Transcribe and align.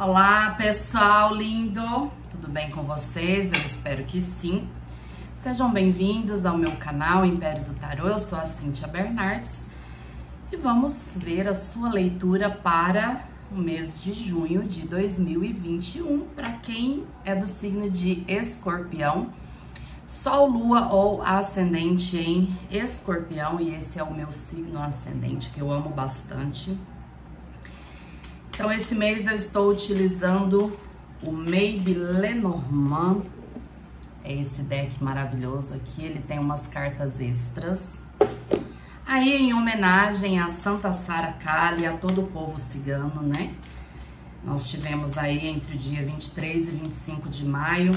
Olá, 0.00 0.52
pessoal 0.52 1.34
lindo! 1.34 2.08
Tudo 2.30 2.46
bem 2.46 2.70
com 2.70 2.84
vocês? 2.84 3.50
Eu 3.52 3.58
espero 3.58 4.04
que 4.04 4.20
sim. 4.20 4.68
Sejam 5.34 5.72
bem-vindos 5.72 6.46
ao 6.46 6.56
meu 6.56 6.76
canal 6.76 7.24
Império 7.24 7.64
do 7.64 7.74
Tarô. 7.74 8.06
Eu 8.06 8.18
sou 8.20 8.38
a 8.38 8.46
Cíntia 8.46 8.86
Bernardes 8.86 9.64
e 10.52 10.56
vamos 10.56 11.18
ver 11.20 11.48
a 11.48 11.54
sua 11.54 11.90
leitura 11.90 12.48
para 12.48 13.24
o 13.50 13.56
mês 13.56 14.00
de 14.00 14.12
junho 14.12 14.62
de 14.62 14.86
2021 14.86 16.28
para 16.28 16.52
quem 16.52 17.04
é 17.24 17.34
do 17.34 17.48
signo 17.48 17.90
de 17.90 18.22
Escorpião. 18.28 19.32
Sol, 20.06 20.48
Lua 20.48 20.92
ou 20.92 21.22
Ascendente 21.22 22.16
em 22.16 22.56
Escorpião, 22.70 23.60
e 23.60 23.74
esse 23.74 23.98
é 23.98 24.02
o 24.04 24.14
meu 24.14 24.30
signo 24.30 24.80
ascendente 24.80 25.50
que 25.50 25.60
eu 25.60 25.72
amo 25.72 25.90
bastante. 25.90 26.78
Então, 28.58 28.72
esse 28.72 28.92
mês 28.92 29.24
eu 29.24 29.36
estou 29.36 29.70
utilizando 29.70 30.76
o 31.22 31.30
Maybe 31.30 31.94
Lenormand. 31.94 33.22
É 34.24 34.34
esse 34.34 34.62
deck 34.62 35.00
maravilhoso 35.00 35.74
aqui. 35.74 36.04
Ele 36.04 36.18
tem 36.18 36.40
umas 36.40 36.66
cartas 36.66 37.20
extras. 37.20 38.00
Aí, 39.06 39.32
em 39.32 39.54
homenagem 39.54 40.40
a 40.40 40.50
Santa 40.50 40.90
Sara 40.90 41.34
Kali, 41.34 41.86
a 41.86 41.96
todo 41.96 42.22
o 42.22 42.26
povo 42.26 42.58
cigano, 42.58 43.22
né? 43.22 43.54
Nós 44.42 44.68
tivemos 44.68 45.16
aí 45.16 45.46
entre 45.46 45.76
o 45.76 45.78
dia 45.78 46.04
23 46.04 46.66
e 46.66 46.70
25 46.72 47.28
de 47.28 47.44
maio 47.44 47.92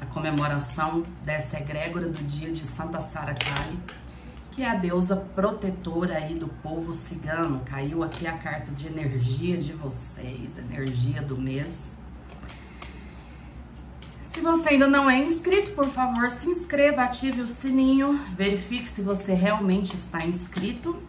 a 0.00 0.06
comemoração 0.06 1.02
dessa 1.24 1.58
egrégora 1.58 2.06
do 2.06 2.22
dia 2.22 2.52
de 2.52 2.60
Santa 2.60 3.00
Sara 3.00 3.34
Kali 3.34 3.78
que 4.54 4.62
é 4.62 4.70
a 4.70 4.76
deusa 4.76 5.16
protetora 5.16 6.16
aí 6.16 6.34
do 6.36 6.46
povo 6.46 6.92
cigano. 6.92 7.62
Caiu 7.64 8.04
aqui 8.04 8.24
a 8.24 8.38
carta 8.38 8.70
de 8.70 8.86
energia 8.86 9.56
de 9.56 9.72
vocês, 9.72 10.56
energia 10.56 11.20
do 11.22 11.36
mês. 11.36 11.90
Se 14.22 14.40
você 14.40 14.70
ainda 14.70 14.86
não 14.86 15.10
é 15.10 15.18
inscrito, 15.18 15.72
por 15.72 15.86
favor, 15.86 16.30
se 16.30 16.48
inscreva, 16.48 17.02
ative 17.02 17.40
o 17.40 17.48
sininho, 17.48 18.20
verifique 18.36 18.88
se 18.88 19.02
você 19.02 19.34
realmente 19.34 19.94
está 19.94 20.24
inscrito. 20.24 21.02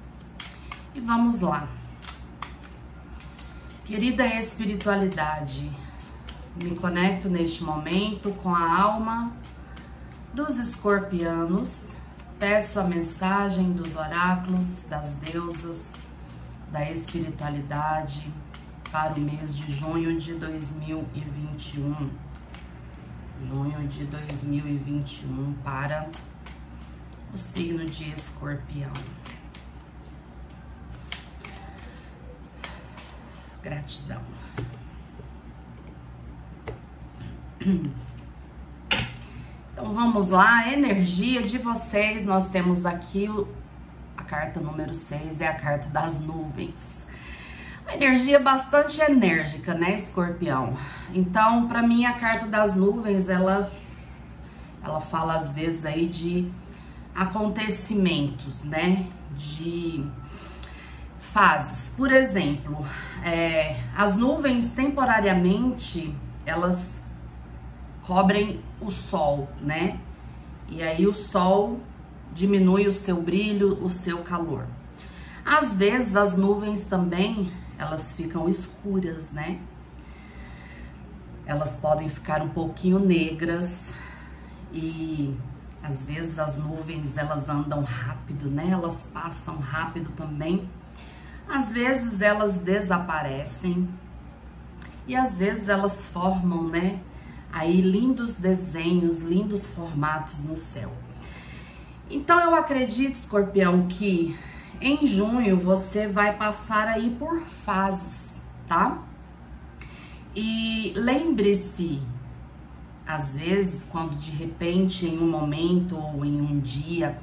E 0.96 1.00
vamos 1.00 1.40
lá. 1.42 1.68
Querida 3.84 4.26
espiritualidade, 4.26 5.72
me 6.64 6.76
conecto 6.76 7.30
neste 7.30 7.64
momento 7.64 8.32
com 8.42 8.56
a 8.56 8.82
alma 8.82 9.32
dos 10.34 10.58
escorpianos 10.58 11.95
Peço 12.40 12.82
a 12.82 12.84
mensagem 12.84 13.72
dos 13.72 13.96
oráculos, 13.96 14.84
das 14.90 15.16
deusas, 15.16 15.94
da 16.70 16.92
espiritualidade 16.92 18.30
para 18.92 19.14
o 19.14 19.22
mês 19.22 19.56
de 19.56 19.72
junho 19.72 20.20
de 20.20 20.34
2021. 20.34 22.12
Junho 23.48 23.88
de 23.88 24.04
2021 24.06 25.54
para 25.64 26.10
o 27.34 27.38
signo 27.38 27.86
de 27.86 28.12
Escorpião. 28.12 28.92
Gratidão. 33.64 34.22
Então 39.76 39.94
vamos 39.94 40.30
lá, 40.30 40.72
energia 40.72 41.42
de 41.42 41.58
vocês. 41.58 42.26
Nós 42.26 42.50
temos 42.50 42.86
aqui 42.86 43.30
a 44.18 44.24
carta 44.24 44.62
número 44.62 44.94
6, 44.94 45.42
é 45.42 45.48
a 45.50 45.54
carta 45.54 45.90
das 45.90 46.18
nuvens. 46.22 46.82
Uma 47.82 47.94
energia 47.94 48.40
bastante 48.40 49.02
enérgica, 49.02 49.74
né, 49.74 49.96
Escorpião? 49.96 50.78
Então, 51.14 51.68
para 51.68 51.82
mim 51.82 52.06
a 52.06 52.14
carta 52.14 52.46
das 52.46 52.74
nuvens, 52.74 53.28
ela 53.28 53.70
ela 54.82 55.02
fala 55.02 55.36
às 55.36 55.52
vezes 55.52 55.84
aí 55.84 56.08
de 56.08 56.50
acontecimentos, 57.14 58.64
né? 58.64 59.06
De 59.38 60.06
fases. 61.20 61.90
Por 61.98 62.14
exemplo, 62.14 62.78
é, 63.26 63.82
as 63.94 64.16
nuvens 64.16 64.72
temporariamente 64.72 66.16
elas 66.46 66.95
cobrem 68.06 68.62
o 68.80 68.92
sol, 68.92 69.50
né? 69.62 70.00
E 70.70 70.82
aí 70.82 71.06
o 71.08 71.14
sol 71.14 71.80
diminui 72.34 72.88
o 72.88 72.92
seu 72.92 73.22
brilho, 73.22 73.84
o 73.84 73.90
seu 73.90 74.20
calor. 74.20 74.66
Às 75.44 75.78
vezes 75.78 76.16
as 76.16 76.36
nuvens 76.36 76.86
também, 76.86 77.52
elas 77.78 78.14
ficam 78.14 78.50
escuras, 78.50 79.32
né? 79.32 79.60
Elas 81.46 81.76
podem 81.76 82.10
ficar 82.10 82.42
um 82.42 82.50
pouquinho 82.50 83.00
negras 83.00 83.94
e 84.74 85.36
às 85.84 86.06
vezes 86.06 86.40
as 86.40 86.58
nuvens 86.58 87.16
elas 87.16 87.48
andam 87.48 87.84
rápido, 87.84 88.50
né? 88.50 88.70
Elas 88.72 89.08
passam 89.14 89.58
rápido 89.58 90.12
também. 90.14 90.68
Às 91.48 91.70
vezes 91.70 92.22
elas 92.22 92.58
desaparecem 92.58 93.88
e 95.08 95.16
às 95.16 95.38
vezes 95.38 95.70
elas 95.70 96.06
formam, 96.08 96.64
né? 96.64 97.00
Aí 97.56 97.80
lindos 97.80 98.34
desenhos, 98.34 99.22
lindos 99.22 99.70
formatos 99.70 100.44
no 100.44 100.58
céu. 100.58 100.92
Então 102.12 102.38
eu 102.42 102.54
acredito, 102.54 103.16
escorpião, 103.16 103.88
que 103.88 104.38
em 104.82 105.08
junho 105.08 105.58
você 105.58 106.06
vai 106.06 106.36
passar 106.36 106.86
aí 106.86 107.16
por 107.18 107.40
fases, 107.44 108.42
tá? 108.68 109.02
E 110.36 110.92
lembre-se, 110.98 112.02
às 113.08 113.38
vezes, 113.38 113.86
quando 113.86 114.18
de 114.18 114.32
repente, 114.32 115.06
em 115.06 115.18
um 115.18 115.30
momento 115.30 115.98
ou 115.98 116.26
em 116.26 116.42
um 116.42 116.60
dia, 116.60 117.18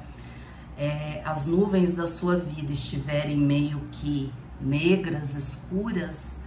é, 0.75 1.21
as 1.23 1.45
nuvens 1.45 1.93
da 1.93 2.07
sua 2.07 2.37
vida 2.37 2.73
estiverem 2.73 3.37
meio 3.37 3.79
que 3.91 4.33
negras, 4.59 5.35
escuras, 5.35 6.37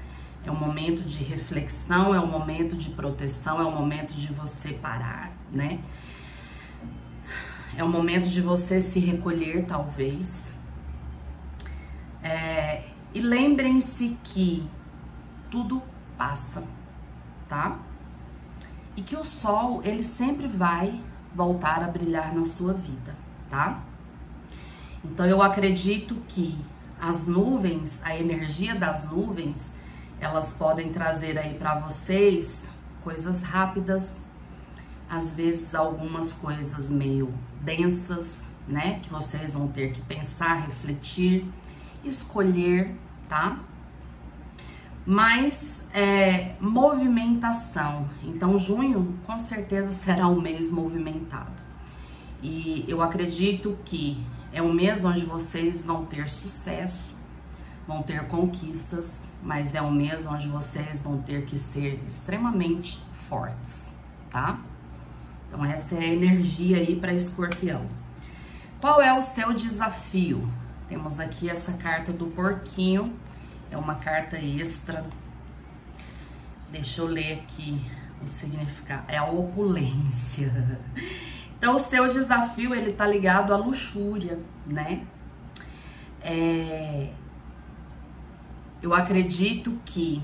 é 0.47 0.51
um 0.51 0.55
momento 0.55 1.03
de 1.03 1.25
reflexão, 1.25 2.15
é 2.15 2.21
um 2.21 2.27
momento 2.27 2.77
de 2.77 2.91
proteção, 2.91 3.61
é 3.61 3.65
um 3.65 3.75
momento 3.75 4.15
de 4.15 4.33
você 4.33 4.73
parar, 4.73 5.33
né? 5.53 5.81
É 7.77 7.83
um 7.83 7.91
momento 7.91 8.29
de 8.29 8.41
você 8.41 8.81
se 8.81 9.01
recolher, 9.01 9.67
talvez. 9.67 10.53
É, 12.23 12.85
e 13.13 13.21
lembrem-se 13.21 14.17
que 14.23 14.67
tudo 15.51 15.83
passa, 16.17 16.63
tá? 17.49 17.79
E 18.95 19.03
que 19.03 19.17
o 19.17 19.25
sol, 19.25 19.83
ele 19.85 20.05
sempre 20.05 20.47
vai 20.47 21.03
voltar 21.35 21.83
a 21.83 21.89
brilhar 21.89 22.33
na 22.33 22.45
sua 22.45 22.73
vida, 22.73 23.17
tá? 23.51 23.83
Então 25.05 25.27
eu 25.27 25.43
acredito 25.43 26.15
que 26.29 26.57
as 27.01 27.27
nuvens, 27.27 28.01
a 28.05 28.17
energia 28.17 28.75
das 28.75 29.11
nuvens, 29.11 29.76
elas 30.21 30.53
podem 30.53 30.93
trazer 30.93 31.39
aí 31.39 31.55
para 31.55 31.79
vocês 31.79 32.69
coisas 33.03 33.43
rápidas, 33.43 34.17
às 35.09 35.35
vezes 35.35 35.75
algumas 35.75 36.33
coisas 36.33 36.91
meio 36.91 37.33
densas, 37.61 38.45
né? 38.67 39.01
Que 39.03 39.11
vocês 39.11 39.53
vão 39.53 39.69
ter 39.69 39.93
que 39.93 40.01
pensar, 40.03 40.67
refletir, 40.67 41.47
escolher, 42.05 42.95
tá? 43.29 43.61
Mas 45.05 45.85
é, 45.95 46.55
movimentação. 46.61 48.09
Então, 48.25 48.59
junho 48.59 49.17
com 49.25 49.39
certeza 49.39 49.91
será 49.95 50.27
um 50.29 50.41
mês 50.41 50.71
movimentado. 50.71 51.53
E 52.43 52.85
eu 52.89 53.01
acredito 53.03 53.79
que 53.85 54.23
é 54.53 54.61
um 54.61 54.73
mês 54.73 55.05
onde 55.05 55.25
vocês 55.25 55.85
vão 55.85 56.05
ter 56.05 56.29
sucesso, 56.29 57.15
vão 57.87 58.03
ter 58.03 58.27
conquistas, 58.27 59.21
mas 59.47 59.77
é 59.77 59.81
um 59.81 59.93
mês 59.93 60.27
onde 60.27 60.49
vocês 60.49 61.01
vão 61.03 61.23
ter 61.23 61.45
que 61.45 61.57
ser 61.57 62.03
extremamente 62.05 63.01
fortes, 63.29 63.85
tá? 64.29 64.59
Então 65.47 65.65
essa 65.65 65.95
é 65.95 66.01
a 66.01 66.15
energia 66.15 66.79
aí 66.79 66.97
para 66.97 67.15
escorpião. 67.15 67.87
Qual 68.81 69.01
é 69.01 69.17
o 69.17 69.23
seu 69.23 69.53
desafio? 69.53 70.51
Temos 70.89 71.21
aqui 71.21 71.49
essa 71.49 71.73
carta 71.75 72.13
do 72.13 72.27
porquinho, 72.27 73.15
é 73.71 73.77
uma 73.77 73.95
carta 73.95 74.37
extra. 74.37 75.07
Deixa 76.73 77.01
eu 77.01 77.07
ler 77.07 77.35
aqui 77.35 77.81
o 78.21 78.27
significado, 78.27 79.05
é 79.07 79.17
a 79.17 79.25
opulência. 79.25 80.53
Então 81.59 81.75
o 81.75 81.79
seu 81.79 82.07
desafio, 82.07 82.75
ele 82.75 82.93
tá 82.93 83.07
ligado 83.07 83.53
à 83.53 83.57
luxúria, 83.57 84.39
né? 84.67 85.07
É, 86.21 87.09
eu 88.83 88.95
acredito 88.95 89.79
que 89.85 90.23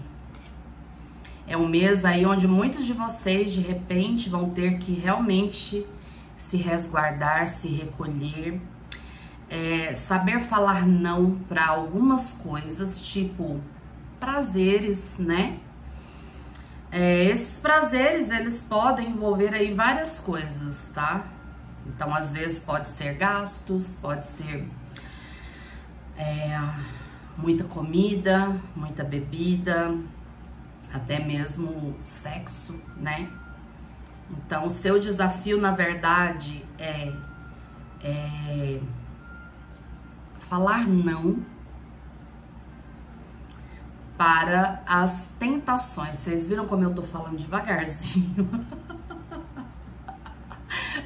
é 1.46 1.56
um 1.56 1.68
mês 1.68 2.04
aí 2.04 2.24
onde 2.24 2.46
muitos 2.46 2.86
de 2.86 2.92
vocês 2.92 3.52
de 3.52 3.60
repente 3.60 4.28
vão 4.28 4.50
ter 4.50 4.78
que 4.78 4.92
realmente 4.92 5.86
se 6.36 6.56
resguardar, 6.56 7.48
se 7.48 7.68
recolher, 7.68 8.60
é, 9.48 9.94
saber 9.96 10.40
falar 10.40 10.86
não 10.86 11.38
para 11.48 11.66
algumas 11.66 12.32
coisas, 12.32 13.02
tipo 13.02 13.60
prazeres, 14.18 15.18
né? 15.18 15.58
É, 16.90 17.24
esses 17.24 17.58
prazeres, 17.58 18.30
eles 18.30 18.62
podem 18.68 19.08
envolver 19.08 19.54
aí 19.54 19.72
várias 19.72 20.18
coisas, 20.18 20.90
tá? 20.94 21.24
Então, 21.86 22.14
às 22.14 22.32
vezes 22.32 22.60
pode 22.60 22.88
ser 22.88 23.14
gastos, 23.14 23.96
pode 24.00 24.26
ser 24.26 24.68
é, 26.16 26.58
muita 27.36 27.64
comida, 27.64 28.56
muita 28.74 29.02
bebida, 29.04 29.94
até 30.92 31.18
mesmo 31.18 31.96
sexo, 32.04 32.74
né? 32.96 33.30
Então, 34.30 34.66
o 34.66 34.70
seu 34.70 34.98
desafio, 34.98 35.60
na 35.60 35.72
verdade, 35.72 36.64
é, 36.78 37.12
é 38.02 38.80
falar 40.48 40.86
não 40.86 41.42
para 44.16 44.82
as 44.86 45.26
tentações. 45.38 46.16
Vocês 46.16 46.46
viram 46.46 46.66
como 46.66 46.84
eu 46.84 46.94
tô 46.94 47.02
falando 47.02 47.36
devagarzinho? 47.36 48.48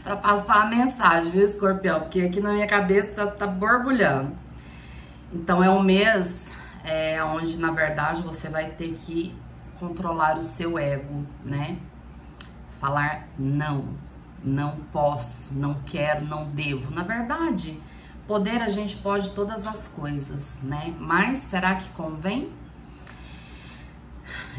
para 0.02 0.16
passar 0.16 0.62
a 0.62 0.66
mensagem, 0.66 1.32
viu, 1.32 1.42
escorpião? 1.42 2.00
Porque 2.00 2.20
aqui 2.20 2.40
na 2.40 2.52
minha 2.52 2.66
cabeça 2.66 3.12
tá, 3.12 3.26
tá 3.26 3.46
borbulhando. 3.46 4.45
Então 5.36 5.62
é 5.62 5.68
um 5.68 5.82
mês 5.82 6.50
é, 6.82 7.22
onde, 7.22 7.58
na 7.58 7.70
verdade, 7.70 8.22
você 8.22 8.48
vai 8.48 8.70
ter 8.70 8.94
que 8.94 9.36
controlar 9.78 10.38
o 10.38 10.42
seu 10.42 10.78
ego, 10.78 11.26
né? 11.44 11.76
Falar 12.80 13.28
não, 13.38 13.84
não 14.42 14.76
posso, 14.90 15.52
não 15.54 15.74
quero, 15.84 16.24
não 16.24 16.46
devo. 16.46 16.90
Na 16.90 17.02
verdade, 17.02 17.78
poder 18.26 18.62
a 18.62 18.70
gente 18.70 18.96
pode 18.96 19.30
todas 19.32 19.66
as 19.66 19.86
coisas, 19.86 20.54
né? 20.62 20.94
Mas 20.98 21.38
será 21.38 21.74
que 21.74 21.88
convém? 21.90 22.50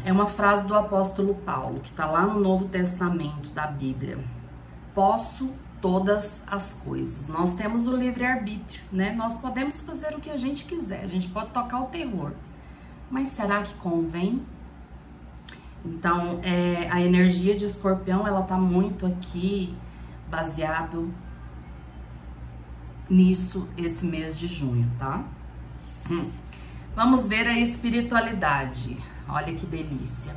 É 0.04 0.12
uma 0.12 0.26
frase 0.26 0.64
do 0.64 0.76
apóstolo 0.76 1.34
Paulo, 1.34 1.80
que 1.80 1.90
está 1.90 2.06
lá 2.06 2.22
no 2.22 2.38
Novo 2.38 2.68
Testamento 2.68 3.50
da 3.50 3.66
Bíblia. 3.66 4.16
Posso 4.94 5.52
todas 5.80 6.42
as 6.46 6.74
coisas. 6.74 7.28
Nós 7.28 7.54
temos 7.54 7.86
o 7.86 7.96
livre-arbítrio, 7.96 8.82
né? 8.92 9.12
Nós 9.12 9.38
podemos 9.38 9.80
fazer 9.82 10.14
o 10.14 10.20
que 10.20 10.30
a 10.30 10.36
gente 10.36 10.64
quiser, 10.64 11.04
a 11.04 11.08
gente 11.08 11.28
pode 11.28 11.50
tocar 11.50 11.80
o 11.80 11.86
terror. 11.86 12.32
Mas 13.10 13.28
será 13.28 13.62
que 13.62 13.74
convém? 13.74 14.42
Então, 15.84 16.40
é, 16.42 16.88
a 16.90 17.00
energia 17.00 17.56
de 17.56 17.64
escorpião, 17.64 18.26
ela 18.26 18.42
tá 18.42 18.58
muito 18.58 19.06
aqui 19.06 19.74
baseado 20.28 21.12
nisso 23.08 23.66
esse 23.76 24.04
mês 24.04 24.38
de 24.38 24.46
junho, 24.46 24.90
tá? 24.98 25.24
Hum. 26.10 26.30
Vamos 26.94 27.28
ver 27.28 27.46
a 27.46 27.58
espiritualidade. 27.58 28.98
Olha 29.28 29.54
que 29.54 29.64
delícia. 29.64 30.34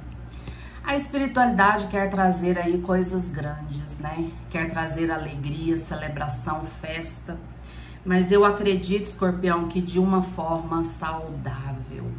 A 0.84 0.96
espiritualidade 0.96 1.88
quer 1.88 2.10
trazer 2.10 2.58
aí 2.58 2.80
coisas 2.80 3.30
grandes, 3.30 3.91
né? 4.02 4.32
Quer 4.50 4.70
trazer 4.70 5.12
alegria, 5.12 5.78
celebração, 5.78 6.66
festa. 6.66 7.38
Mas 8.04 8.32
eu 8.32 8.44
acredito, 8.44 9.06
escorpião, 9.06 9.68
que 9.68 9.80
de 9.80 10.00
uma 10.00 10.24
forma 10.24 10.84
saudável. 10.84 12.12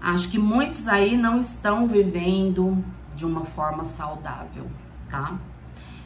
Acho 0.00 0.30
que 0.30 0.38
muitos 0.38 0.88
aí 0.88 1.16
não 1.16 1.38
estão 1.38 1.86
vivendo 1.86 2.82
de 3.14 3.26
uma 3.26 3.44
forma 3.44 3.84
saudável, 3.84 4.66
tá? 5.10 5.36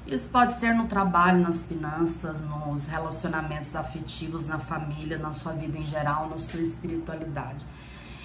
Isso 0.06 0.29
pode 0.31 0.55
ser 0.55 0.75
no 0.75 0.87
trabalho, 0.87 1.38
nas 1.41 1.65
finanças, 1.65 2.41
nos 2.41 2.87
relacionamentos 2.87 3.75
afetivos, 3.76 4.47
na 4.47 4.59
família, 4.59 5.17
na 5.17 5.32
sua 5.32 5.53
vida 5.53 5.79
em 5.79 5.87
geral, 5.87 6.29
na 6.29 6.37
sua 6.37 6.61
espiritualidade. 6.61 7.65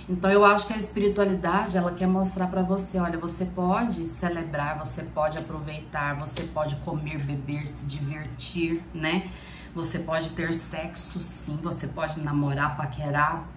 Então 0.09 0.31
eu 0.31 0.44
acho 0.44 0.65
que 0.65 0.73
a 0.73 0.77
espiritualidade, 0.77 1.77
ela 1.77 1.91
quer 1.91 2.07
mostrar 2.07 2.47
para 2.47 2.63
você, 2.63 2.97
olha, 2.97 3.19
você 3.19 3.45
pode 3.45 4.07
celebrar, 4.07 4.79
você 4.79 5.03
pode 5.03 5.38
aproveitar, 5.38 6.15
você 6.15 6.41
pode 6.41 6.77
comer, 6.77 7.19
beber, 7.19 7.67
se 7.67 7.85
divertir, 7.85 8.83
né? 8.91 9.29
Você 9.75 10.00
pode 10.00 10.31
ter 10.31 10.51
sexo, 10.51 11.21
sim, 11.21 11.59
você 11.61 11.85
pode 11.85 12.19
namorar, 12.21 12.75
paquerar, 12.75 13.47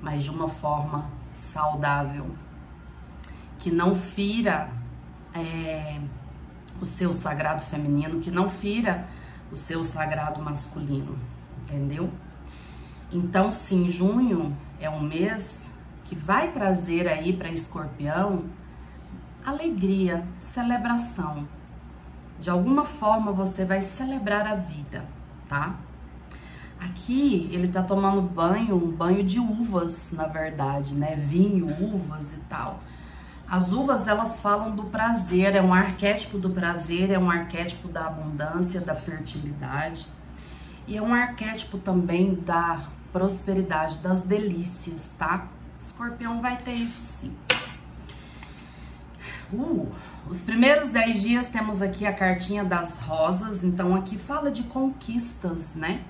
mas 0.00 0.24
de 0.24 0.30
uma 0.30 0.48
forma 0.48 1.10
saudável, 1.34 2.30
que 3.58 3.70
não 3.70 3.94
fira 3.94 4.70
é, 5.34 6.00
o 6.80 6.86
seu 6.86 7.12
sagrado 7.12 7.62
feminino, 7.62 8.20
que 8.20 8.30
não 8.30 8.48
fira 8.48 9.06
o 9.52 9.56
seu 9.56 9.84
sagrado 9.84 10.40
masculino, 10.40 11.18
entendeu? 11.60 12.10
Então, 13.12 13.52
sim, 13.52 13.86
junho 13.86 14.56
é 14.80 14.88
um 14.88 15.00
mês 15.02 15.69
que 16.10 16.16
vai 16.16 16.50
trazer 16.50 17.06
aí 17.06 17.32
para 17.32 17.48
Escorpião 17.50 18.46
alegria, 19.46 20.26
celebração. 20.40 21.46
De 22.40 22.50
alguma 22.50 22.84
forma 22.84 23.30
você 23.30 23.64
vai 23.64 23.80
celebrar 23.80 24.44
a 24.44 24.56
vida, 24.56 25.04
tá? 25.48 25.76
Aqui 26.80 27.48
ele 27.52 27.68
tá 27.68 27.80
tomando 27.80 28.22
banho, 28.22 28.74
um 28.74 28.90
banho 28.90 29.22
de 29.22 29.38
uvas, 29.38 30.10
na 30.10 30.26
verdade, 30.26 30.96
né? 30.96 31.14
Vinho, 31.14 31.68
uvas 31.80 32.34
e 32.34 32.40
tal. 32.48 32.80
As 33.48 33.70
uvas, 33.70 34.08
elas 34.08 34.40
falam 34.40 34.74
do 34.74 34.84
prazer, 34.86 35.54
é 35.54 35.62
um 35.62 35.72
arquétipo 35.72 36.38
do 36.38 36.50
prazer, 36.50 37.12
é 37.12 37.20
um 37.20 37.30
arquétipo 37.30 37.86
da 37.86 38.08
abundância, 38.08 38.80
da 38.80 38.96
fertilidade. 38.96 40.08
E 40.88 40.96
é 40.96 41.02
um 41.02 41.14
arquétipo 41.14 41.78
também 41.78 42.34
da 42.34 42.88
prosperidade, 43.12 43.98
das 43.98 44.22
delícias, 44.22 45.12
tá? 45.16 45.46
Escorpião 45.80 46.40
vai 46.40 46.56
ter 46.58 46.72
isso 46.74 47.00
sim. 47.00 47.36
Uh, 49.52 49.88
os 50.28 50.42
primeiros 50.42 50.90
10 50.90 51.22
dias 51.22 51.48
temos 51.48 51.82
aqui 51.82 52.06
a 52.06 52.12
cartinha 52.12 52.62
das 52.62 52.98
rosas, 52.98 53.64
então 53.64 53.96
aqui 53.96 54.16
fala 54.16 54.50
de 54.50 54.62
conquistas, 54.64 55.74
né? 55.74 56.02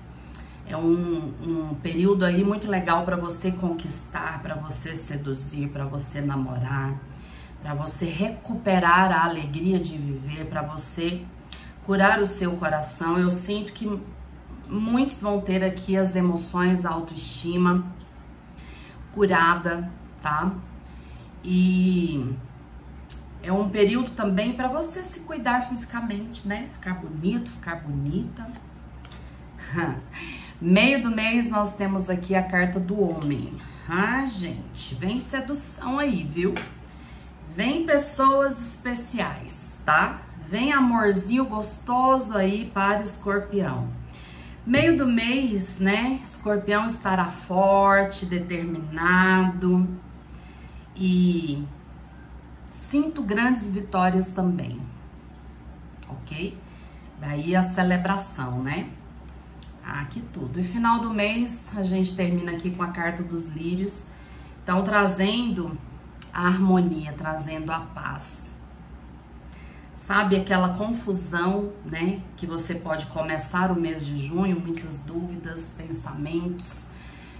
É 0.67 0.77
um, 0.77 1.33
um 1.41 1.75
período 1.81 2.23
aí 2.23 2.43
muito 2.43 2.69
legal 2.69 3.03
para 3.03 3.17
você 3.17 3.51
conquistar, 3.51 4.41
para 4.41 4.55
você 4.55 4.95
seduzir, 4.95 5.69
para 5.69 5.85
você 5.85 6.21
namorar, 6.21 6.95
para 7.61 7.73
você 7.73 8.05
recuperar 8.05 9.11
a 9.11 9.25
alegria 9.25 9.79
de 9.79 9.97
viver, 9.97 10.45
para 10.45 10.61
você 10.61 11.23
curar 11.85 12.21
o 12.21 12.27
seu 12.27 12.51
coração. 12.53 13.17
Eu 13.17 13.31
sinto 13.31 13.73
que 13.73 13.99
muitos 14.69 15.21
vão 15.21 15.41
ter 15.41 15.63
aqui 15.63 15.97
as 15.97 16.15
emoções, 16.15 16.85
a 16.85 16.91
autoestima, 16.91 17.83
curada, 19.13 19.89
tá? 20.21 20.51
E 21.43 22.35
é 23.43 23.51
um 23.51 23.69
período 23.69 24.11
também 24.11 24.53
para 24.53 24.67
você 24.67 25.03
se 25.03 25.21
cuidar 25.21 25.61
fisicamente, 25.61 26.47
né? 26.47 26.69
Ficar 26.73 26.95
bonito, 26.95 27.49
ficar 27.49 27.77
bonita. 27.77 28.47
Meio 30.61 31.01
do 31.01 31.09
mês 31.09 31.49
nós 31.49 31.75
temos 31.75 32.09
aqui 32.09 32.35
a 32.35 32.43
carta 32.43 32.79
do 32.79 32.99
homem. 32.99 33.57
Ah, 33.89 34.25
gente, 34.27 34.95
vem 34.95 35.17
sedução 35.17 35.97
aí, 35.97 36.23
viu? 36.23 36.53
Vem 37.55 37.85
pessoas 37.85 38.61
especiais, 38.61 39.77
tá? 39.83 40.21
Vem 40.47 40.71
amorzinho 40.71 41.45
gostoso 41.45 42.37
aí 42.37 42.69
para 42.73 43.01
escorpião. 43.01 43.89
Meio 44.65 44.95
do 44.95 45.07
mês, 45.07 45.79
né? 45.79 46.21
Escorpião 46.23 46.85
estará 46.85 47.25
forte, 47.25 48.27
determinado 48.27 49.87
e 50.95 51.65
sinto 52.69 53.23
grandes 53.23 53.67
vitórias 53.67 54.29
também, 54.29 54.79
ok? 56.07 56.55
Daí 57.19 57.55
a 57.55 57.63
celebração, 57.63 58.61
né? 58.61 58.87
Aqui 59.83 60.21
tudo. 60.31 60.59
E 60.59 60.63
final 60.63 60.99
do 60.99 61.09
mês 61.09 61.65
a 61.75 61.81
gente 61.81 62.15
termina 62.15 62.51
aqui 62.51 62.69
com 62.69 62.83
a 62.83 62.89
carta 62.89 63.23
dos 63.23 63.47
lírios, 63.47 64.05
então 64.63 64.83
trazendo 64.83 65.75
a 66.31 66.45
harmonia, 66.45 67.13
trazendo 67.13 67.71
a 67.71 67.79
paz 67.79 68.50
sabe 70.11 70.35
aquela 70.35 70.73
confusão, 70.73 71.71
né? 71.85 72.19
Que 72.35 72.45
você 72.45 72.75
pode 72.75 73.05
começar 73.05 73.71
o 73.71 73.79
mês 73.79 74.05
de 74.05 74.17
junho, 74.17 74.59
muitas 74.59 74.99
dúvidas, 74.99 75.71
pensamentos. 75.77 76.89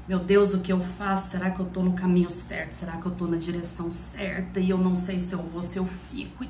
Meu 0.07 0.19
Deus, 0.19 0.53
o 0.53 0.59
que 0.59 0.71
eu 0.71 0.79
faço? 0.79 1.31
Será 1.31 1.51
que 1.51 1.59
eu 1.59 1.65
tô 1.65 1.83
no 1.83 1.91
caminho 1.91 2.29
certo? 2.29 2.71
Será 2.71 2.93
que 2.93 3.05
eu 3.05 3.11
tô 3.11 3.27
na 3.27 3.35
direção 3.35 3.91
certa? 3.91 4.61
E 4.61 4.69
eu 4.69 4.77
não 4.77 4.95
sei 4.95 5.19
se 5.19 5.33
eu 5.33 5.43
vou, 5.43 5.61
se 5.61 5.79
eu 5.79 5.85
fico. 5.85 6.45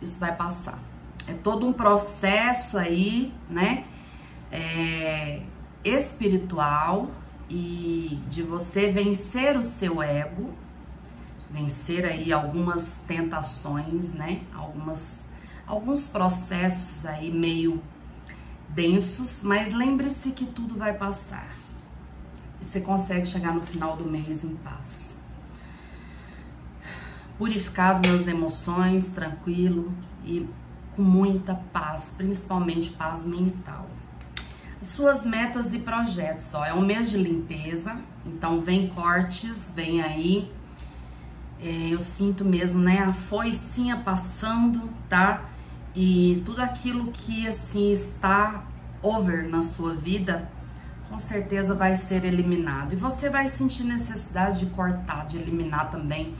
Isso 0.00 0.18
vai 0.18 0.34
passar. 0.34 0.78
É 1.28 1.34
todo 1.34 1.66
um 1.66 1.72
processo 1.74 2.78
aí, 2.78 3.34
né? 3.46 3.84
É, 4.50 5.42
espiritual 5.84 7.10
e 7.50 8.18
de 8.30 8.42
você 8.42 8.90
vencer 8.90 9.58
o 9.58 9.62
seu 9.62 10.02
ego 10.02 10.54
vencer 11.50 12.04
aí 12.04 12.32
algumas 12.32 13.00
tentações, 13.06 14.14
né? 14.14 14.42
Algumas 14.54 15.20
alguns 15.66 16.04
processos 16.04 17.06
aí 17.06 17.30
meio 17.30 17.80
densos, 18.68 19.42
mas 19.42 19.72
lembre-se 19.72 20.32
que 20.32 20.44
tudo 20.44 20.76
vai 20.76 20.94
passar. 20.94 21.48
E 22.60 22.64
você 22.64 22.80
consegue 22.80 23.26
chegar 23.26 23.54
no 23.54 23.62
final 23.62 23.96
do 23.96 24.04
mês 24.04 24.44
em 24.44 24.56
paz. 24.56 25.10
purificado 27.38 28.06
nas 28.06 28.26
emoções, 28.26 29.12
tranquilo 29.12 29.90
e 30.26 30.46
com 30.94 31.02
muita 31.02 31.54
paz, 31.72 32.12
principalmente 32.14 32.90
paz 32.90 33.24
mental. 33.24 33.88
As 34.78 34.88
suas 34.88 35.24
metas 35.24 35.72
e 35.72 35.78
projetos, 35.78 36.52
ó, 36.52 36.64
é 36.66 36.74
um 36.74 36.82
mês 36.82 37.08
de 37.08 37.16
limpeza, 37.16 37.98
então 38.26 38.60
vem 38.60 38.88
cortes, 38.88 39.72
vem 39.74 40.02
aí. 40.02 40.52
É, 41.62 41.88
eu 41.90 41.98
sinto 41.98 42.44
mesmo, 42.44 42.80
né, 42.80 43.00
a 43.00 43.12
foicinha 43.12 43.98
passando, 43.98 44.88
tá? 45.08 45.44
E 45.94 46.42
tudo 46.46 46.62
aquilo 46.62 47.12
que 47.12 47.46
assim 47.46 47.92
está 47.92 48.64
over 49.02 49.46
na 49.48 49.60
sua 49.60 49.94
vida, 49.94 50.48
com 51.08 51.18
certeza 51.18 51.74
vai 51.74 51.96
ser 51.96 52.24
eliminado. 52.24 52.94
E 52.94 52.96
você 52.96 53.28
vai 53.28 53.46
sentir 53.48 53.84
necessidade 53.84 54.60
de 54.60 54.66
cortar, 54.66 55.26
de 55.26 55.36
eliminar 55.36 55.90
também 55.90 56.34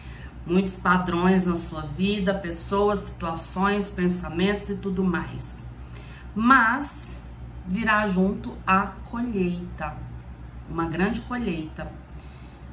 muitos 0.46 0.78
padrões 0.78 1.44
na 1.44 1.56
sua 1.56 1.82
vida, 1.82 2.32
pessoas, 2.32 3.00
situações, 3.00 3.88
pensamentos 3.88 4.70
e 4.70 4.76
tudo 4.76 5.04
mais. 5.04 5.62
Mas 6.34 7.14
virá 7.66 8.06
junto 8.06 8.56
a 8.66 8.92
colheita, 9.10 9.96
uma 10.68 10.86
grande 10.86 11.20
colheita, 11.20 11.92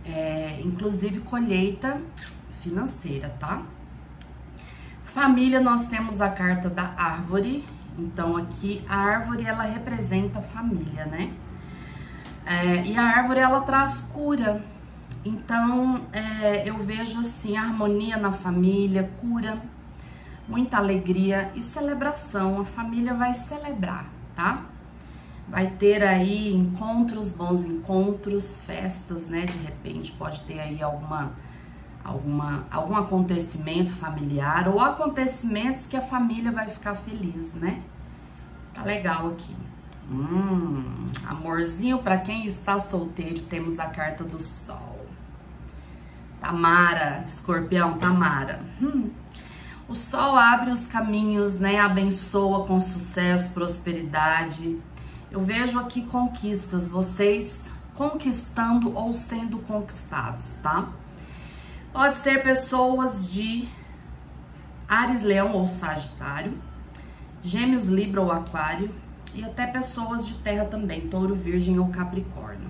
é, 0.06 0.62
inclusive 0.64 1.20
colheita 1.20 2.00
financeira, 2.62 3.30
tá? 3.40 3.62
Família, 5.06 5.60
nós 5.60 5.88
temos 5.88 6.22
a 6.22 6.30
carta 6.30 6.70
da 6.70 6.94
árvore. 6.96 7.66
Então, 7.98 8.38
aqui 8.38 8.84
a 8.88 8.98
árvore 8.98 9.46
ela 9.46 9.64
representa 9.64 10.40
a 10.40 10.42
família, 10.42 11.06
né? 11.06 11.34
É, 12.46 12.86
e 12.86 12.96
a 12.96 13.04
árvore 13.04 13.40
ela 13.40 13.62
traz 13.62 14.00
cura. 14.14 14.64
Então, 15.26 16.06
é, 16.14 16.70
eu 16.70 16.78
vejo 16.84 17.20
assim 17.20 17.58
harmonia 17.58 18.16
na 18.18 18.32
família, 18.32 19.10
cura, 19.20 19.62
muita 20.48 20.78
alegria 20.78 21.52
e 21.56 21.62
celebração. 21.62 22.62
A 22.62 22.66
família 22.66 23.14
vai 23.14 23.34
celebrar, 23.34 24.08
tá? 24.36 24.66
Vai 25.50 25.68
ter 25.68 26.04
aí 26.04 26.54
encontros, 26.54 27.32
bons 27.32 27.66
encontros, 27.66 28.62
festas, 28.66 29.28
né? 29.28 29.46
De 29.46 29.58
repente 29.58 30.12
pode 30.12 30.42
ter 30.42 30.60
aí 30.60 30.82
alguma 30.82 31.32
alguma, 32.04 32.66
algum 32.72 32.96
acontecimento 32.96 33.92
familiar 33.92 34.68
ou 34.68 34.80
acontecimentos 34.80 35.86
que 35.88 35.98
a 35.98 36.02
família 36.02 36.52
vai 36.52 36.70
ficar 36.70 36.96
feliz, 36.96 37.54
né? 37.56 37.82
Tá 38.74 38.84
legal 38.84 39.28
aqui. 39.28 39.56
Hum, 40.10 41.06
amorzinho 41.28 42.00
para 42.00 42.18
quem 42.18 42.46
está 42.46 42.80
solteiro, 42.80 43.42
temos 43.42 43.78
a 43.78 43.88
carta 43.88 44.24
do 44.24 44.42
sol. 44.42 45.06
Tamara, 46.40 47.24
escorpião, 47.26 47.98
Tamara. 47.98 48.62
Hum. 48.82 49.10
O 49.90 49.96
sol 49.96 50.36
abre 50.36 50.70
os 50.70 50.86
caminhos, 50.86 51.60
né? 51.60 51.80
Abençoa 51.80 52.66
com 52.66 52.80
sucesso, 52.80 53.52
prosperidade. 53.52 54.80
Eu 55.32 55.42
vejo 55.42 55.80
aqui 55.80 56.04
conquistas, 56.04 56.90
vocês 56.90 57.66
conquistando 57.96 58.96
ou 58.96 59.14
sendo 59.14 59.58
conquistados, 59.60 60.52
tá? 60.62 60.90
Pode 61.98 62.18
ser 62.18 62.44
pessoas 62.44 63.32
de 63.32 63.68
Ares, 64.88 65.24
Leão 65.24 65.54
ou 65.54 65.66
Sagitário, 65.66 66.56
Gêmeos, 67.42 67.86
Libra 67.86 68.22
ou 68.22 68.32
Aquário 68.32 68.94
e 69.34 69.44
até 69.44 69.66
pessoas 69.66 70.28
de 70.28 70.36
Terra 70.36 70.66
também, 70.66 71.10
Touro, 71.10 71.34
Virgem 71.34 71.80
ou 71.80 71.90
Capricórnio. 71.90 72.70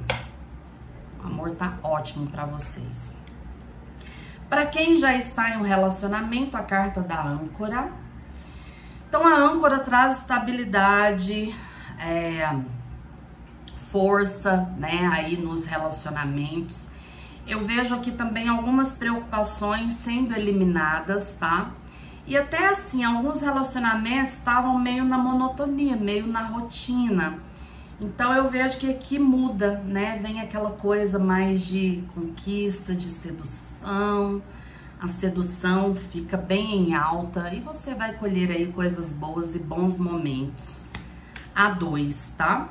O 1.22 1.28
amor 1.28 1.52
tá 1.58 1.78
ótimo 1.84 2.26
para 2.30 2.46
vocês. 2.46 3.18
Para 4.48 4.66
quem 4.66 4.98
já 4.98 5.14
está 5.14 5.50
em 5.50 5.58
um 5.58 5.64
relacionamento, 5.64 6.56
a 6.56 6.64
carta 6.64 7.02
da 7.02 7.22
âncora. 7.22 7.92
Então 9.10 9.28
a 9.28 9.36
âncora 9.36 9.80
traz 9.80 10.20
estabilidade, 10.20 11.54
é, 12.00 12.58
força, 13.92 14.74
né, 14.78 15.06
aí 15.12 15.36
nos 15.36 15.66
relacionamentos 15.66 16.88
eu 17.48 17.66
vejo 17.66 17.96
aqui 17.96 18.12
também 18.12 18.48
algumas 18.48 18.94
preocupações 18.94 19.94
sendo 19.94 20.36
eliminadas, 20.36 21.36
tá? 21.40 21.72
E 22.26 22.36
até 22.36 22.68
assim, 22.68 23.04
alguns 23.04 23.40
relacionamentos 23.40 24.36
estavam 24.36 24.78
meio 24.78 25.06
na 25.06 25.18
monotonia, 25.18 25.96
meio 25.96 26.28
na 26.28 26.44
rotina. 26.44 27.40
Então 28.00 28.34
eu 28.34 28.50
vejo 28.50 28.78
que 28.78 28.90
aqui 28.90 29.18
muda, 29.18 29.80
né? 29.86 30.20
Vem 30.22 30.42
aquela 30.42 30.72
coisa 30.72 31.18
mais 31.18 31.66
de 31.66 32.04
conquista, 32.14 32.94
de 32.94 33.08
sedução. 33.08 34.42
A 35.00 35.08
sedução 35.08 35.96
fica 35.96 36.36
bem 36.36 36.90
em 36.90 36.96
alta 36.96 37.54
e 37.54 37.60
você 37.60 37.94
vai 37.94 38.14
colher 38.14 38.52
aí 38.52 38.68
coisas 38.68 39.12
boas 39.12 39.56
e 39.56 39.60
bons 39.60 39.98
momentos. 39.98 40.82
A 41.56 41.70
dois, 41.70 42.34
tá? 42.38 42.68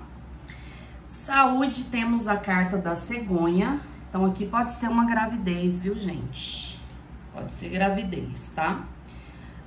Saúde, 1.07 1.85
temos 1.85 2.29
a 2.29 2.37
carta 2.37 2.77
da 2.77 2.95
cegonha, 2.95 3.81
então, 4.17 4.25
aqui 4.25 4.47
pode 4.47 4.73
ser 4.73 4.89
uma 4.89 5.05
gravidez, 5.05 5.79
viu, 5.79 5.95
gente? 5.95 6.81
Pode 7.35 7.53
ser 7.53 7.69
gravidez, 7.69 8.51
tá? 8.57 8.81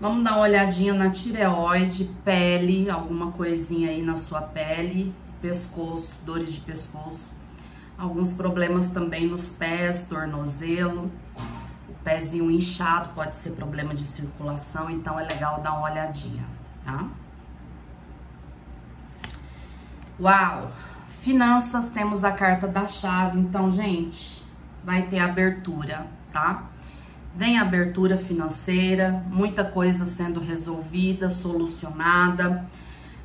Vamos 0.02 0.24
dar 0.24 0.32
uma 0.32 0.40
olhadinha 0.40 0.92
na 0.92 1.12
tireoide, 1.12 2.10
pele, 2.26 2.90
alguma 2.90 3.32
coisinha 3.32 3.92
aí 3.92 4.02
na 4.02 4.18
sua 4.18 4.42
pele, 4.42 5.14
pescoço, 5.40 6.14
dores 6.26 6.52
de 6.52 6.62
pescoço. 6.62 7.20
Alguns 7.96 8.34
problemas 8.34 8.90
também 8.90 9.28
nos 9.28 9.52
pés, 9.52 10.08
tornozelo, 10.10 11.12
o 11.88 11.94
pezinho 12.04 12.50
inchado, 12.50 13.10
pode 13.10 13.36
ser 13.36 13.52
problema 13.52 13.94
de 13.94 14.04
circulação, 14.04 14.90
então 14.90 15.20
é 15.20 15.26
legal 15.26 15.62
dar 15.62 15.74
uma 15.74 15.92
olhadinha, 15.92 16.44
tá? 16.84 17.08
Uau! 20.20 20.72
Finanças, 21.22 21.92
temos 21.92 22.24
a 22.24 22.32
carta 22.32 22.66
da 22.66 22.88
chave. 22.88 23.38
Então, 23.40 23.70
gente, 23.70 24.39
vai 24.84 25.04
ter 25.04 25.20
abertura, 25.20 26.08
tá? 26.32 26.70
Vem 27.36 27.58
abertura 27.58 28.18
financeira, 28.18 29.24
muita 29.28 29.64
coisa 29.64 30.06
sendo 30.06 30.40
resolvida, 30.40 31.30
solucionada, 31.30 32.66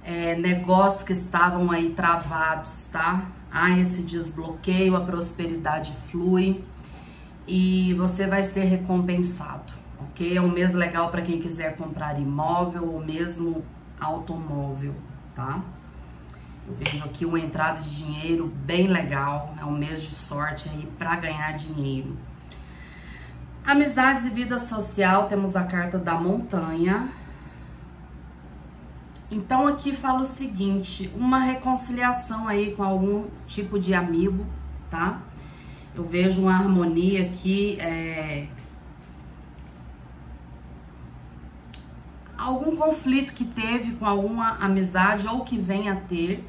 é, 0.05 0.37
negócios 0.37 1.03
que 1.03 1.13
estavam 1.13 1.71
aí 1.71 1.91
travados, 1.91 2.87
tá? 2.93 3.25
Há 3.51 3.71
esse 3.79 4.03
desbloqueio, 4.03 4.97
a 4.97 5.01
prosperidade 5.01 5.95
flui 6.11 6.63
e 7.47 7.95
você 7.95 8.27
vai 8.27 8.43
ser 8.43 8.65
recompensado, 8.65 9.73
ok? 10.01 10.37
É 10.37 10.41
um 10.41 10.51
mês 10.51 10.75
legal 10.75 11.11
para 11.11 11.23
quem 11.23 11.41
quiser 11.41 11.77
comprar 11.77 12.21
imóvel 12.21 12.93
ou 12.93 13.05
mesmo 13.05 13.65
automóvel, 13.99 14.95
tá? 15.35 15.63
Eu 16.67 16.75
vejo 16.75 17.05
aqui 17.05 17.27
uma 17.27 17.39
entrada 17.39 17.81
de 17.81 17.97
dinheiro 17.97 18.47
bem 18.65 18.87
legal, 18.87 19.55
é 19.61 19.65
um 19.65 19.77
mês 19.77 20.03
de 20.03 20.11
sorte 20.11 20.71
aí 20.71 20.89
para 20.99 21.15
ganhar 21.17 21.53
dinheiro. 21.53 22.17
Amizades 23.67 24.25
e 24.25 24.31
vida 24.31 24.59
social, 24.59 25.27
temos 25.29 25.57
a 25.57 25.65
carta 25.65 25.99
da 25.99 26.15
montanha. 26.15 27.09
Então 29.31 29.67
aqui 29.67 29.95
fala 29.95 30.21
o 30.21 30.25
seguinte, 30.25 31.11
uma 31.15 31.39
reconciliação 31.39 32.49
aí 32.49 32.75
com 32.75 32.83
algum 32.83 33.27
tipo 33.47 33.79
de 33.79 33.93
amigo, 33.93 34.47
tá? 34.91 35.21
Eu 35.95 36.05
vejo 36.05 36.43
uma 36.43 36.55
harmonia 36.55 37.27
aqui, 37.27 37.79
é, 37.79 38.47
algum 42.39 42.77
conflito 42.77 43.33
que 43.33 43.45
teve 43.45 43.93
com 43.93 44.07
alguma 44.07 44.57
amizade 44.59 45.27
ou 45.27 45.41
que 45.45 45.59
venha 45.59 45.93
a 45.93 45.97
ter, 45.97 46.45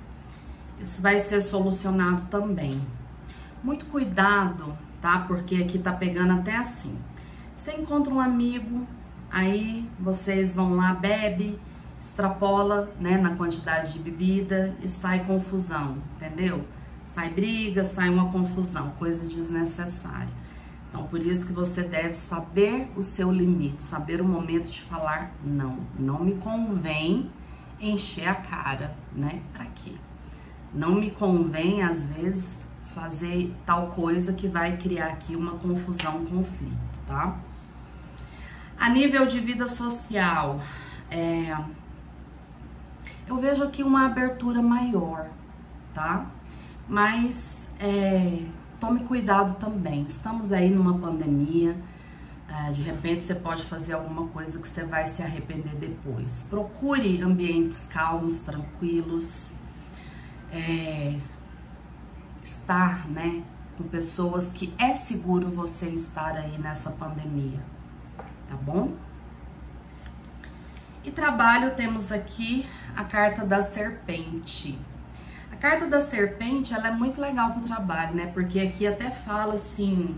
isso 0.80 1.02
vai 1.02 1.20
ser 1.20 1.42
solucionado 1.42 2.26
também. 2.26 2.82
Muito 3.64 3.86
cuidado, 3.86 4.78
tá? 5.02 5.20
Porque 5.28 5.56
aqui 5.56 5.80
tá 5.80 5.92
pegando 5.92 6.34
até 6.34 6.56
assim. 6.56 6.98
Você 7.56 7.72
encontra 7.72 8.14
um 8.14 8.20
amigo, 8.20 8.86
aí 9.32 9.90
vocês 10.00 10.54
vão 10.54 10.76
lá, 10.76 10.94
bebe, 10.94 11.60
extrapola, 12.00 12.94
né, 13.00 13.18
na 13.18 13.36
quantidade 13.36 13.94
de 13.94 14.00
bebida 14.00 14.76
e 14.82 14.88
sai 14.88 15.26
confusão, 15.26 15.98
entendeu? 16.16 16.64
Sai 17.16 17.30
briga, 17.30 17.84
sai 17.84 18.10
uma 18.10 18.32
confusão, 18.32 18.92
coisa 19.00 19.28
desnecessária. 19.28 20.30
Então, 20.90 21.08
por 21.08 21.20
isso 21.20 21.48
que 21.48 21.54
você 21.54 21.82
deve 21.82 22.14
saber 22.14 22.90
o 22.96 23.02
seu 23.02 23.32
limite, 23.32 23.82
saber 23.82 24.22
o 24.22 24.26
momento 24.26 24.70
de 24.70 24.82
falar 24.82 25.32
não. 25.44 25.80
Não 25.98 26.24
me 26.24 26.36
convém 26.36 27.32
encher 27.82 28.28
a 28.28 28.36
cara, 28.36 28.96
né? 29.14 29.42
Pra 29.52 29.66
quê? 29.66 29.94
Não 30.76 30.96
me 30.96 31.10
convém, 31.10 31.82
às 31.82 32.06
vezes, 32.08 32.62
fazer 32.94 33.54
tal 33.66 33.88
coisa 33.88 34.34
que 34.34 34.48
vai 34.48 34.76
criar 34.76 35.08
aqui 35.08 35.36
uma 35.36 35.54
confusão, 35.54 36.18
um 36.18 36.26
conflito, 36.26 36.76
tá? 37.08 37.38
A 38.78 38.90
nível 38.90 39.26
de 39.26 39.40
vida 39.40 39.68
social, 39.70 40.60
é, 41.10 41.56
eu 43.26 43.38
vejo 43.38 43.64
aqui 43.64 43.82
uma 43.82 44.06
abertura 44.06 44.62
maior, 44.62 45.30
tá? 45.94 46.26
Mas 46.88 47.70
é, 47.80 48.44
tome 48.80 49.00
cuidado 49.00 49.56
também. 49.56 50.04
Estamos 50.04 50.52
aí 50.52 50.70
numa 50.70 50.98
pandemia, 50.98 51.76
é, 52.50 52.72
de 52.72 52.82
repente 52.82 53.24
você 53.24 53.34
pode 53.34 53.64
fazer 53.64 53.94
alguma 53.94 54.28
coisa 54.28 54.60
que 54.60 54.68
você 54.68 54.84
vai 54.84 55.08
se 55.08 55.24
arrepender 55.24 55.74
depois. 55.76 56.46
Procure 56.50 57.22
ambientes 57.22 57.80
calmos, 57.90 58.40
tranquilos. 58.40 59.54
É, 60.56 61.20
estar, 62.44 63.08
né, 63.10 63.44
com 63.78 63.84
pessoas 63.84 64.50
que 64.52 64.74
é 64.78 64.94
seguro 64.94 65.50
você 65.50 65.88
estar 65.88 66.36
aí 66.36 66.58
nessa 66.58 66.92
pandemia, 66.92 67.60
tá 68.50 68.56
bom? 68.56 68.94
E 71.04 71.12
trabalho 71.12 71.76
temos 71.76 72.12
aqui 72.12 72.66
a 72.96 73.04
carta 73.04 73.46
da 73.46 73.62
serpente. 73.62 74.80
A 75.52 75.56
carta 75.56 75.88
da 75.88 76.00
serpente, 76.00 76.74
ela 76.74 76.88
é 76.88 76.92
muito 76.92 77.22
legal 77.22 77.52
pro 77.52 77.62
trabalho, 77.62 78.16
né? 78.16 78.28
Porque 78.34 78.60
aqui 78.60 78.88
até 78.88 79.12
fala 79.12 79.54
assim, 79.54 80.18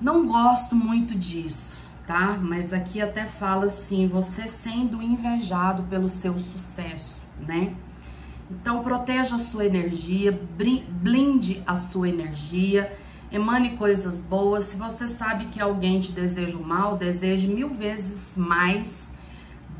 não 0.00 0.26
gosto 0.26 0.74
muito 0.74 1.14
disso, 1.14 1.76
tá? 2.06 2.38
Mas 2.40 2.72
aqui 2.72 3.00
até 3.00 3.26
fala 3.26 3.66
assim, 3.66 4.08
você 4.08 4.48
sendo 4.48 5.02
invejado 5.02 5.82
pelo 5.84 6.08
seu 6.08 6.38
sucesso, 6.38 7.20
né? 7.38 7.74
Então 8.50 8.82
proteja 8.82 9.36
a 9.36 9.38
sua 9.38 9.66
energia, 9.66 10.38
blinde 11.02 11.62
a 11.66 11.76
sua 11.76 12.08
energia, 12.08 12.96
emane 13.30 13.76
coisas 13.76 14.20
boas. 14.20 14.64
Se 14.64 14.76
você 14.76 15.06
sabe 15.06 15.46
que 15.46 15.60
alguém 15.60 16.00
te 16.00 16.12
deseja 16.12 16.56
o 16.56 16.64
mal, 16.64 16.96
deseje 16.96 17.46
mil 17.46 17.68
vezes 17.70 18.32
mais 18.34 19.06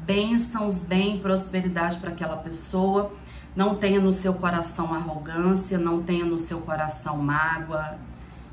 bênçãos, 0.05 0.81
bem, 0.81 1.19
prosperidade 1.19 1.99
para 1.99 2.11
aquela 2.11 2.37
pessoa. 2.37 3.13
Não 3.57 3.75
tenha 3.75 4.01
no 4.01 4.13
seu 4.13 4.35
coração 4.35 4.95
arrogância, 4.95 5.79
não 5.79 6.03
tenha 6.03 6.25
no 6.25 6.39
seu 6.39 6.61
coração 6.61 7.17
mágoa, 7.17 7.99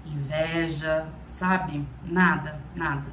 inveja, 0.05 1.07
sabe? 1.27 1.85
Nada, 2.05 2.59
nada. 2.75 3.05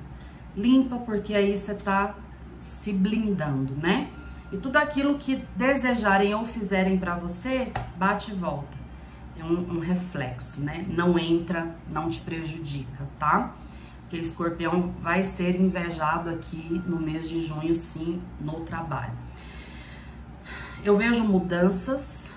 Limpa, 0.57 0.97
porque 0.99 1.35
aí 1.35 1.57
você 1.57 1.75
tá 1.75 2.15
se 2.59 2.93
blindando, 2.93 3.77
né? 3.77 4.09
E 4.53 4.59
tudo 4.59 4.77
aquilo 4.77 5.19
que 5.19 5.43
desejarem 5.57 6.35
ou 6.35 6.45
fizerem 6.45 6.99
para 6.99 7.15
você, 7.17 7.73
bate 7.97 8.31
e 8.31 8.35
volta. 8.35 8.77
É 9.39 9.43
um, 9.43 9.77
um 9.77 9.81
reflexo, 9.81 10.61
né? 10.61 10.85
Não 10.89 11.19
entra, 11.19 11.75
não 11.89 12.11
te 12.11 12.21
prejudica, 12.21 13.09
tá? 13.19 13.55
que 14.13 14.19
escorpião 14.19 14.93
vai 15.01 15.23
ser 15.23 15.59
invejado 15.59 16.29
aqui 16.29 16.83
no 16.87 17.01
mês 17.01 17.31
de 17.31 17.41
junho, 17.47 17.75
sim, 17.75 18.21
no 18.39 18.61
trabalho. 18.61 19.15
Eu 20.85 20.99
vejo 20.99 21.25
mudanças, 21.25 22.29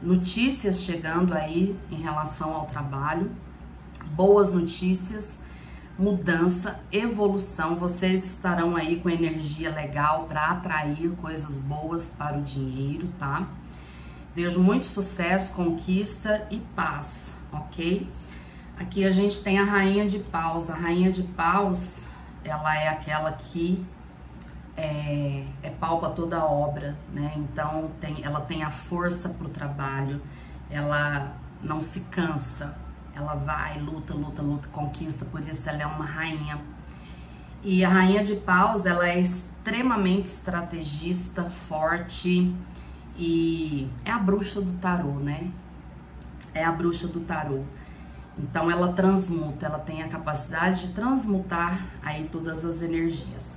notícias 0.00 0.82
chegando 0.82 1.34
aí 1.34 1.76
em 1.90 1.96
relação 1.96 2.54
ao 2.54 2.66
trabalho, 2.66 3.32
boas 4.14 4.48
notícias, 4.52 5.40
mudança, 5.98 6.80
evolução. 6.90 7.76
Vocês 7.76 8.24
estarão 8.24 8.76
aí 8.76 9.00
com 9.00 9.10
energia 9.10 9.70
legal 9.70 10.24
para 10.24 10.46
atrair 10.46 11.10
coisas 11.20 11.58
boas 11.60 12.12
para 12.16 12.38
o 12.38 12.42
dinheiro, 12.42 13.08
tá? 13.18 13.46
Vejo 14.34 14.60
muito 14.60 14.86
sucesso, 14.86 15.52
conquista 15.52 16.46
e 16.50 16.58
paz, 16.74 17.32
ok? 17.52 18.08
Aqui 18.78 19.04
a 19.04 19.10
gente 19.10 19.42
tem 19.42 19.58
a 19.58 19.64
rainha 19.64 20.08
de 20.08 20.18
paus. 20.18 20.70
A 20.70 20.74
rainha 20.74 21.12
de 21.12 21.22
paus, 21.22 22.00
ela 22.42 22.76
é 22.76 22.88
aquela 22.88 23.32
que 23.32 23.84
é, 24.76 25.44
é 25.62 25.70
pau 25.70 26.00
para 26.00 26.10
toda 26.10 26.38
a 26.38 26.44
obra, 26.44 26.96
né? 27.12 27.32
Então 27.36 27.90
tem, 28.00 28.24
ela 28.24 28.40
tem 28.40 28.62
a 28.62 28.70
força 28.70 29.28
para 29.28 29.46
o 29.46 29.50
trabalho, 29.50 30.20
ela 30.70 31.36
não 31.62 31.80
se 31.80 32.00
cansa, 32.00 32.74
ela 33.14 33.34
vai, 33.34 33.78
luta, 33.78 34.14
luta, 34.14 34.42
luta, 34.42 34.68
conquista, 34.68 35.24
por 35.24 35.40
isso 35.46 35.68
ela 35.68 35.82
é 35.82 35.86
uma 35.86 36.04
rainha. 36.04 36.60
E 37.62 37.84
a 37.84 37.88
rainha 37.88 38.24
de 38.24 38.34
paus, 38.36 38.86
ela 38.86 39.08
é 39.08 39.20
extremamente 39.20 40.26
estrategista, 40.26 41.44
forte 41.68 42.54
e 43.16 43.88
é 44.04 44.10
a 44.10 44.18
bruxa 44.18 44.60
do 44.60 44.72
tarô, 44.74 45.12
né? 45.12 45.50
É 46.54 46.64
a 46.64 46.72
bruxa 46.72 47.06
do 47.06 47.20
tarô. 47.20 47.62
Então 48.38 48.70
ela 48.70 48.92
transmuta, 48.94 49.66
ela 49.66 49.78
tem 49.78 50.02
a 50.02 50.08
capacidade 50.08 50.88
de 50.88 50.94
transmutar 50.94 51.86
aí 52.02 52.28
todas 52.32 52.64
as 52.64 52.80
energias. 52.82 53.54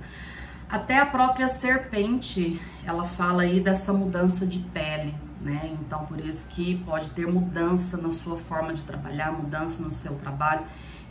Até 0.68 0.98
a 0.98 1.06
própria 1.06 1.48
serpente, 1.48 2.60
ela 2.84 3.04
fala 3.04 3.42
aí 3.42 3.60
dessa 3.60 3.92
mudança 3.92 4.46
de 4.46 4.58
pele, 4.58 5.14
né? 5.46 5.76
Então 5.80 6.04
por 6.04 6.18
isso 6.18 6.48
que 6.48 6.76
pode 6.84 7.10
ter 7.10 7.26
mudança 7.26 7.96
na 7.96 8.10
sua 8.10 8.36
forma 8.36 8.74
de 8.74 8.82
trabalhar, 8.82 9.32
mudança 9.32 9.80
no 9.80 9.92
seu 9.92 10.16
trabalho 10.16 10.62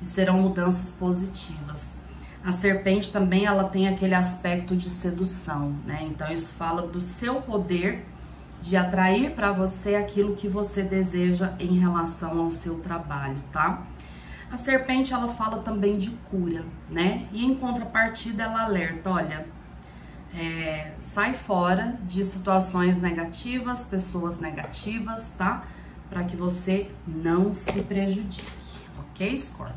e 0.01 0.05
serão 0.05 0.39
mudanças 0.41 0.93
positivas. 0.93 1.95
A 2.43 2.51
serpente 2.51 3.11
também 3.11 3.45
ela 3.45 3.63
tem 3.63 3.87
aquele 3.87 4.13
aspecto 4.13 4.75
de 4.75 4.89
sedução, 4.89 5.73
né? 5.85 6.03
Então 6.03 6.31
isso 6.31 6.53
fala 6.53 6.83
do 6.83 6.99
seu 6.99 7.41
poder 7.41 8.05
de 8.61 8.75
atrair 8.75 9.31
para 9.31 9.51
você 9.51 9.95
aquilo 9.95 10.35
que 10.35 10.47
você 10.47 10.83
deseja 10.83 11.53
em 11.59 11.79
relação 11.79 12.39
ao 12.39 12.51
seu 12.51 12.79
trabalho, 12.79 13.41
tá? 13.51 13.83
A 14.51 14.57
serpente 14.57 15.13
ela 15.13 15.29
fala 15.29 15.59
também 15.59 15.97
de 15.97 16.11
cura, 16.29 16.63
né? 16.89 17.27
E 17.31 17.45
em 17.45 17.55
contrapartida 17.55 18.43
ela 18.43 18.63
alerta, 18.63 19.09
olha, 19.09 19.47
é, 20.37 20.91
sai 20.99 21.33
fora 21.33 21.97
de 22.03 22.23
situações 22.23 23.01
negativas, 23.01 23.85
pessoas 23.85 24.37
negativas, 24.37 25.31
tá? 25.37 25.63
Para 26.09 26.23
que 26.25 26.35
você 26.35 26.91
não 27.07 27.53
se 27.53 27.81
prejudique, 27.81 28.45
ok, 28.99 29.37
Scorpio? 29.37 29.75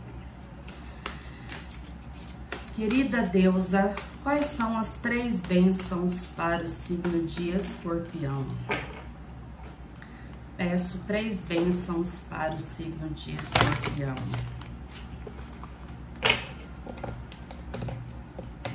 Querida 2.74 3.22
deusa, 3.22 3.94
quais 4.22 4.46
são 4.46 4.76
as 4.76 4.92
três 4.98 5.40
bênçãos 5.40 6.26
para 6.36 6.64
o 6.64 6.68
signo 6.68 7.26
de 7.26 7.50
escorpião? 7.50 8.44
Peço 10.56 10.98
três 11.06 11.40
bênçãos 11.40 12.20
para 12.28 12.54
o 12.54 12.60
signo 12.60 13.08
de 13.10 13.36
escorpião. 13.36 14.16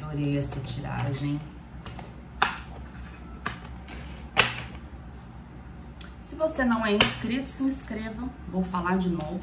Adorei 0.02 0.38
essa 0.38 0.60
tiragem. 0.62 1.40
Você 6.44 6.66
não 6.66 6.86
é 6.86 6.92
inscrito, 6.92 7.50
se 7.50 7.64
inscreva. 7.64 8.28
Vou 8.50 8.66
falar 8.66 8.98
de 8.98 9.10
novo. 9.10 9.40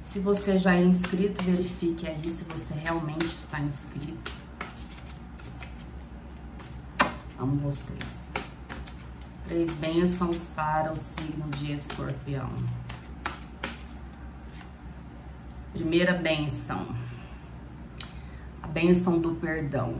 Se 0.00 0.20
você 0.20 0.56
já 0.56 0.76
é 0.76 0.84
inscrito, 0.84 1.42
verifique 1.42 2.06
aí 2.06 2.24
se 2.24 2.44
você 2.44 2.72
realmente 2.74 3.26
está 3.26 3.58
inscrito. 3.58 4.32
Amo 7.36 7.56
vocês. 7.56 8.28
Três 9.48 9.72
bênçãos 9.72 10.44
para 10.54 10.92
o 10.92 10.96
signo 10.96 11.48
de 11.56 11.72
escorpião. 11.72 12.50
Primeira 15.72 16.14
bênção. 16.14 16.86
A 18.62 18.68
bênção 18.68 19.18
do 19.18 19.34
perdão. 19.34 19.96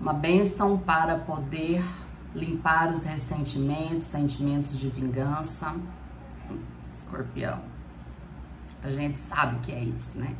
Uma 0.00 0.12
bênção 0.12 0.78
para 0.78 1.18
poder 1.18 1.82
limpar 2.34 2.90
os 2.90 3.04
ressentimentos, 3.04 4.06
sentimentos 4.06 4.78
de 4.78 4.88
vingança. 4.88 5.74
Escorpião. 6.98 7.60
A 8.82 8.90
gente 8.90 9.18
sabe 9.18 9.58
que 9.60 9.72
é 9.72 9.82
isso, 9.82 10.16
né? 10.16 10.34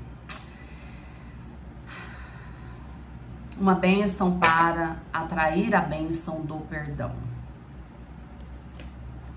Uma 3.58 3.74
bênção 3.74 4.38
para 4.38 4.96
atrair 5.12 5.74
a 5.74 5.80
bênção 5.80 6.40
do 6.40 6.56
perdão. 6.60 7.12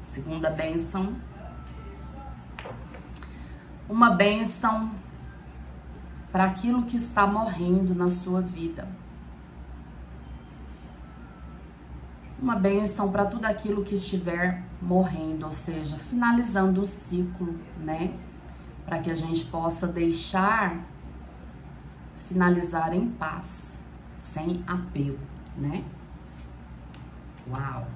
Segunda 0.02 0.50
bênção. 0.50 1.16
Uma 3.90 4.12
bênção 4.12 4.92
para 6.32 6.46
aquilo 6.46 6.84
que 6.84 6.96
está 6.96 7.28
morrendo 7.28 7.94
na 7.94 8.10
sua 8.10 8.42
vida. 8.42 8.88
Uma 12.44 12.58
bênção 12.58 13.10
para 13.10 13.26
tudo 13.26 13.46
aquilo 13.46 13.86
que 13.86 13.96
estiver 13.96 14.62
morrendo, 14.82 15.46
ou 15.46 15.52
seja, 15.54 15.98
finalizando 15.98 16.82
o 16.82 16.86
ciclo, 16.86 17.58
né? 17.80 18.14
para 18.86 19.00
que 19.00 19.10
a 19.10 19.16
gente 19.16 19.46
possa 19.46 19.88
deixar 19.88 20.76
finalizar 22.28 22.94
em 22.94 23.08
paz, 23.12 23.72
sem 24.20 24.62
apego, 24.68 25.20
né? 25.58 25.86
Uau! 27.50 27.88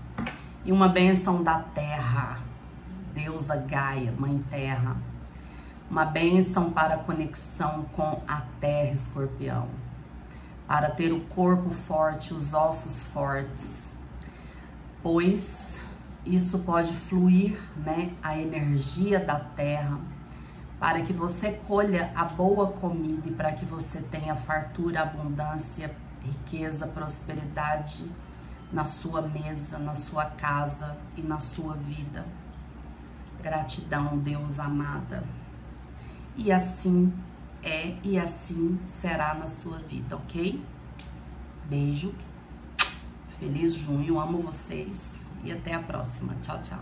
E 0.63 0.71
uma 0.71 0.87
benção 0.87 1.43
da 1.43 1.59
terra, 1.59 2.39
deusa 3.13 3.57
Gaia, 3.57 4.13
mãe 4.17 4.41
terra. 4.49 4.95
Uma 5.91 6.05
benção 6.05 6.71
para 6.71 6.95
a 6.95 6.99
conexão 6.99 7.83
com 7.91 8.21
a 8.25 8.43
terra, 8.61 8.91
escorpião. 8.93 9.67
Para 10.65 10.89
ter 10.89 11.11
o 11.11 11.19
corpo 11.21 11.69
forte, 11.69 12.33
os 12.33 12.53
ossos 12.53 13.05
fortes. 13.07 13.86
Pois 15.09 15.73
isso 16.25 16.59
pode 16.59 16.91
fluir, 16.91 17.57
né? 17.77 18.11
A 18.21 18.37
energia 18.37 19.21
da 19.21 19.39
terra 19.39 19.97
para 20.81 21.01
que 21.01 21.13
você 21.13 21.53
colha 21.65 22.11
a 22.13 22.25
boa 22.25 22.73
comida 22.73 23.29
e 23.29 23.31
para 23.31 23.53
que 23.53 23.63
você 23.63 24.01
tenha 24.01 24.35
fartura, 24.35 25.03
abundância, 25.03 25.95
riqueza, 26.21 26.87
prosperidade 26.87 28.03
na 28.69 28.83
sua 28.83 29.21
mesa, 29.21 29.79
na 29.79 29.95
sua 29.95 30.25
casa 30.25 30.97
e 31.15 31.21
na 31.21 31.39
sua 31.39 31.75
vida. 31.75 32.25
Gratidão, 33.41 34.17
Deus 34.17 34.59
amada. 34.59 35.23
E 36.35 36.51
assim 36.51 37.13
é 37.63 37.95
e 38.03 38.19
assim 38.19 38.77
será 38.85 39.33
na 39.35 39.47
sua 39.47 39.77
vida, 39.77 40.17
ok? 40.17 40.61
Beijo. 41.63 42.13
Feliz 43.39 43.75
junho, 43.75 44.19
amo 44.19 44.39
vocês 44.39 44.99
e 45.43 45.51
até 45.51 45.73
a 45.73 45.79
próxima. 45.79 46.35
Tchau, 46.41 46.59
tchau. 46.63 46.79